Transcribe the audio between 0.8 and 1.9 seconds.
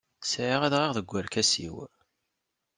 deg urkas-iw.